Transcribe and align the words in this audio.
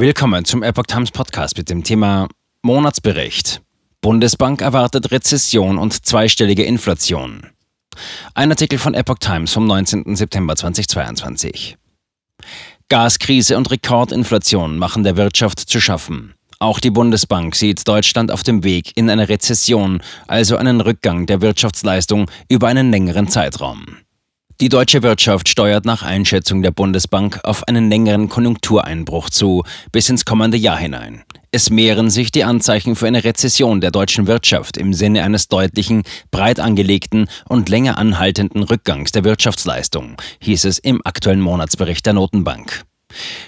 Willkommen 0.00 0.44
zum 0.44 0.62
Epoch 0.62 0.84
Times 0.84 1.10
Podcast 1.10 1.58
mit 1.58 1.68
dem 1.68 1.82
Thema 1.82 2.28
Monatsbericht. 2.62 3.62
Bundesbank 4.00 4.62
erwartet 4.62 5.10
Rezession 5.10 5.76
und 5.76 6.06
zweistellige 6.06 6.62
Inflation. 6.62 7.48
Ein 8.32 8.52
Artikel 8.52 8.78
von 8.78 8.94
Epoch 8.94 9.18
Times 9.18 9.52
vom 9.52 9.66
19. 9.66 10.14
September 10.14 10.54
2022. 10.54 11.76
Gaskrise 12.88 13.56
und 13.56 13.72
Rekordinflation 13.72 14.78
machen 14.78 15.02
der 15.02 15.16
Wirtschaft 15.16 15.58
zu 15.58 15.80
schaffen. 15.80 16.32
Auch 16.60 16.78
die 16.78 16.90
Bundesbank 16.90 17.56
sieht 17.56 17.88
Deutschland 17.88 18.30
auf 18.30 18.44
dem 18.44 18.62
Weg 18.62 18.96
in 18.96 19.10
eine 19.10 19.28
Rezession, 19.28 20.00
also 20.28 20.56
einen 20.58 20.80
Rückgang 20.80 21.26
der 21.26 21.40
Wirtschaftsleistung 21.40 22.30
über 22.48 22.68
einen 22.68 22.92
längeren 22.92 23.26
Zeitraum. 23.26 23.96
Die 24.60 24.68
deutsche 24.68 25.04
Wirtschaft 25.04 25.48
steuert 25.48 25.84
nach 25.84 26.02
Einschätzung 26.02 26.62
der 26.62 26.72
Bundesbank 26.72 27.38
auf 27.44 27.68
einen 27.68 27.88
längeren 27.88 28.28
Konjunktureinbruch 28.28 29.30
zu, 29.30 29.62
bis 29.92 30.08
ins 30.08 30.24
kommende 30.24 30.56
Jahr 30.56 30.76
hinein. 30.76 31.22
Es 31.52 31.70
mehren 31.70 32.10
sich 32.10 32.32
die 32.32 32.42
Anzeichen 32.42 32.96
für 32.96 33.06
eine 33.06 33.22
Rezession 33.22 33.80
der 33.80 33.92
deutschen 33.92 34.26
Wirtschaft 34.26 34.76
im 34.76 34.94
Sinne 34.94 35.22
eines 35.22 35.46
deutlichen, 35.46 36.02
breit 36.32 36.58
angelegten 36.58 37.28
und 37.48 37.68
länger 37.68 37.98
anhaltenden 37.98 38.64
Rückgangs 38.64 39.12
der 39.12 39.22
Wirtschaftsleistung, 39.22 40.16
hieß 40.40 40.64
es 40.64 40.80
im 40.80 41.02
aktuellen 41.04 41.40
Monatsbericht 41.40 42.04
der 42.04 42.14
Notenbank. 42.14 42.84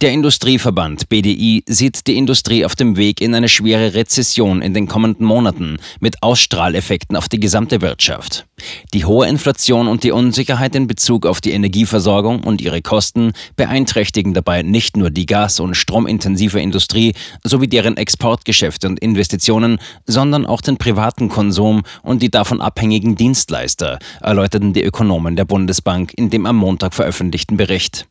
Der 0.00 0.10
Industrieverband 0.10 1.08
BDI 1.08 1.62
sieht 1.68 2.06
die 2.06 2.16
Industrie 2.16 2.64
auf 2.64 2.74
dem 2.74 2.96
Weg 2.96 3.20
in 3.20 3.34
eine 3.34 3.48
schwere 3.48 3.94
Rezession 3.94 4.62
in 4.62 4.74
den 4.74 4.88
kommenden 4.88 5.26
Monaten 5.26 5.78
mit 6.00 6.22
Ausstrahleffekten 6.22 7.16
auf 7.16 7.28
die 7.28 7.38
gesamte 7.38 7.80
Wirtschaft. 7.80 8.46
Die 8.94 9.04
hohe 9.04 9.28
Inflation 9.28 9.88
und 9.88 10.02
die 10.02 10.10
Unsicherheit 10.10 10.74
in 10.74 10.86
Bezug 10.86 11.26
auf 11.26 11.40
die 11.40 11.52
Energieversorgung 11.52 12.42
und 12.42 12.60
ihre 12.60 12.82
Kosten 12.82 13.32
beeinträchtigen 13.56 14.34
dabei 14.34 14.62
nicht 14.62 14.96
nur 14.96 15.10
die 15.10 15.26
gas- 15.26 15.60
und 15.60 15.76
stromintensive 15.76 16.60
Industrie 16.60 17.14
sowie 17.44 17.68
deren 17.68 17.96
Exportgeschäfte 17.96 18.88
und 18.88 18.98
Investitionen, 19.00 19.78
sondern 20.06 20.46
auch 20.46 20.62
den 20.62 20.78
privaten 20.78 21.28
Konsum 21.28 21.82
und 22.02 22.22
die 22.22 22.30
davon 22.30 22.60
abhängigen 22.60 23.14
Dienstleister, 23.14 23.98
erläuterten 24.20 24.72
die 24.72 24.82
Ökonomen 24.82 25.36
der 25.36 25.44
Bundesbank 25.44 26.12
in 26.16 26.30
dem 26.30 26.46
am 26.46 26.56
Montag 26.56 26.94
veröffentlichten 26.94 27.56
Bericht. 27.56 28.06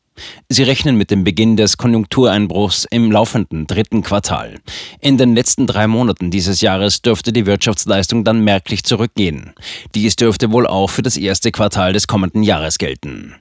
Sie 0.50 0.64
rechnen 0.64 0.98
mit 0.98 1.12
dem 1.12 1.24
Beginn 1.24 1.56
des 1.56 1.78
Konjunktureinbruchs 1.78 2.86
im 2.92 3.12
laufenden 3.12 3.68
dritten 3.68 4.04
Quartal. 4.04 4.60
In 5.00 5.18
den 5.18 5.36
letzten 5.36 5.68
drei 5.68 5.88
Monaten 5.88 6.32
dieses 6.32 6.62
Jahres 6.62 7.02
dürfte 7.02 7.32
die 7.32 7.46
Wirtschaftsleistung 7.46 8.24
dann 8.24 8.44
merklich 8.44 8.84
zurückgehen. 8.84 9.54
Dies 9.96 10.16
dürfte 10.16 10.52
wohl 10.52 10.68
auch 10.68 10.90
für 10.90 11.02
das 11.02 11.18
erste 11.18 11.52
Quartal 11.52 11.94
des 11.94 12.08
kommenden 12.08 12.44
Jahres 12.44 12.78
gelten. 12.78 13.36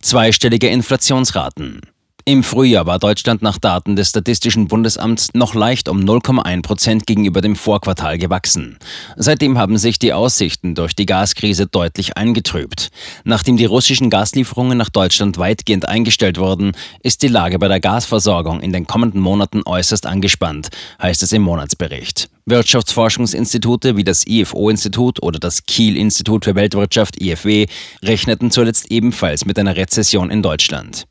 Zweistellige 0.00 0.68
Inflationsraten. 0.68 1.80
Im 2.24 2.44
Frühjahr 2.44 2.86
war 2.86 3.00
Deutschland 3.00 3.42
nach 3.42 3.58
Daten 3.58 3.96
des 3.96 4.10
Statistischen 4.10 4.68
Bundesamts 4.68 5.30
noch 5.34 5.54
leicht 5.54 5.88
um 5.88 5.98
0,1 5.98 6.62
Prozent 6.62 7.06
gegenüber 7.08 7.40
dem 7.40 7.56
Vorquartal 7.56 8.16
gewachsen. 8.16 8.78
Seitdem 9.16 9.58
haben 9.58 9.76
sich 9.76 9.98
die 9.98 10.12
Aussichten 10.12 10.76
durch 10.76 10.94
die 10.94 11.06
Gaskrise 11.06 11.66
deutlich 11.66 12.16
eingetrübt. 12.16 12.90
Nachdem 13.24 13.56
die 13.56 13.64
russischen 13.64 14.08
Gaslieferungen 14.08 14.78
nach 14.78 14.90
Deutschland 14.90 15.36
weitgehend 15.36 15.88
eingestellt 15.88 16.38
wurden, 16.38 16.72
ist 17.02 17.22
die 17.22 17.28
Lage 17.28 17.58
bei 17.58 17.66
der 17.66 17.80
Gasversorgung 17.80 18.60
in 18.60 18.72
den 18.72 18.86
kommenden 18.86 19.20
Monaten 19.20 19.62
äußerst 19.66 20.06
angespannt, 20.06 20.68
heißt 21.02 21.24
es 21.24 21.32
im 21.32 21.42
Monatsbericht. 21.42 22.28
Wirtschaftsforschungsinstitute 22.46 23.96
wie 23.96 24.04
das 24.04 24.26
IFO-Institut 24.26 25.22
oder 25.22 25.38
das 25.38 25.64
Kiel-Institut 25.64 26.44
für 26.44 26.54
Weltwirtschaft 26.54 27.20
IFW 27.20 27.66
rechneten 28.02 28.50
zuletzt 28.50 28.90
ebenfalls 28.90 29.44
mit 29.44 29.58
einer 29.58 29.76
Rezession 29.76 30.30
in 30.30 30.42
Deutschland. 30.42 31.04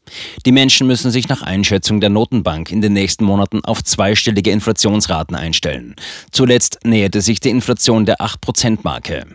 Die 0.45 0.51
Menschen 0.51 0.87
müssen 0.87 1.11
sich 1.11 1.29
nach 1.29 1.41
Einschätzung 1.41 2.01
der 2.01 2.09
Notenbank 2.09 2.71
in 2.71 2.81
den 2.81 2.93
nächsten 2.93 3.23
Monaten 3.23 3.63
auf 3.63 3.83
zweistellige 3.83 4.51
Inflationsraten 4.51 5.35
einstellen. 5.35 5.95
Zuletzt 6.31 6.79
näherte 6.83 7.21
sich 7.21 7.39
die 7.39 7.49
Inflation 7.49 8.05
der 8.05 8.17
8%-Marke. 8.19 9.25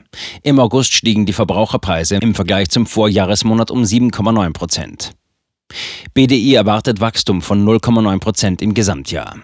Im 0.42 0.60
August 0.60 0.94
stiegen 0.94 1.26
die 1.26 1.32
Verbraucherpreise 1.32 2.16
im 2.16 2.34
Vergleich 2.34 2.68
zum 2.68 2.86
Vorjahresmonat 2.86 3.70
um 3.70 3.82
7,9 3.82 4.52
Prozent. 4.52 5.12
BDI 6.14 6.54
erwartet 6.54 7.00
Wachstum 7.00 7.42
von 7.42 7.64
0,9 7.66 8.18
Prozent 8.20 8.62
im 8.62 8.74
Gesamtjahr. 8.74 9.36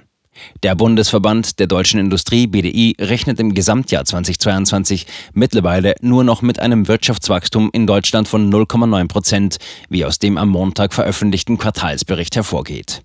Der 0.62 0.74
Bundesverband 0.74 1.58
der 1.58 1.66
deutschen 1.66 2.00
Industrie 2.00 2.46
BDI 2.46 2.96
rechnet 2.98 3.38
im 3.40 3.54
Gesamtjahr 3.54 4.04
2022 4.04 5.06
mittlerweile 5.34 5.94
nur 6.00 6.24
noch 6.24 6.42
mit 6.42 6.58
einem 6.58 6.88
Wirtschaftswachstum 6.88 7.70
in 7.72 7.86
Deutschland 7.86 8.28
von 8.28 8.52
0,9 8.52 9.08
Prozent, 9.08 9.56
wie 9.88 10.04
aus 10.04 10.18
dem 10.18 10.38
am 10.38 10.48
Montag 10.48 10.94
veröffentlichten 10.94 11.58
Quartalsbericht 11.58 12.36
hervorgeht. 12.36 13.02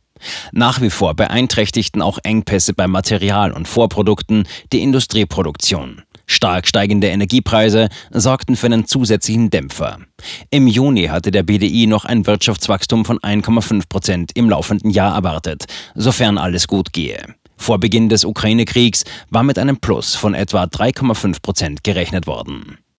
Nach 0.51 0.81
wie 0.81 0.89
vor 0.89 1.15
beeinträchtigten 1.15 2.01
auch 2.01 2.19
Engpässe 2.23 2.73
bei 2.73 2.87
Material 2.87 3.51
und 3.51 3.67
Vorprodukten 3.67 4.47
die 4.71 4.81
Industrieproduktion. 4.81 6.03
Stark 6.27 6.67
steigende 6.67 7.07
Energiepreise 7.07 7.89
sorgten 8.11 8.55
für 8.55 8.67
einen 8.67 8.85
zusätzlichen 8.85 9.49
Dämpfer. 9.49 9.97
Im 10.49 10.67
Juni 10.67 11.05
hatte 11.05 11.31
der 11.31 11.43
BDI 11.43 11.87
noch 11.87 12.05
ein 12.05 12.27
Wirtschaftswachstum 12.27 13.05
von 13.05 13.17
1,5 13.19 13.89
Prozent 13.89 14.31
im 14.35 14.49
laufenden 14.49 14.91
Jahr 14.91 15.15
erwartet, 15.15 15.65
sofern 15.95 16.37
alles 16.37 16.67
gut 16.67 16.93
gehe. 16.93 17.35
Vor 17.55 17.79
Beginn 17.79 18.09
des 18.09 18.23
Ukraine-Kriegs 18.23 19.03
war 19.29 19.43
mit 19.43 19.57
einem 19.57 19.77
Plus 19.77 20.15
von 20.15 20.35
etwa 20.35 20.63
3,5 20.65 21.41
Prozent 21.41 21.83
gerechnet 21.83 22.27
worden. 22.27 22.77